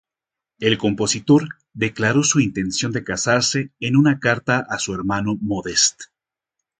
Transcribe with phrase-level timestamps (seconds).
[0.59, 6.05] El compositor declaró su intención de casarse en una carta a su hermano Modest.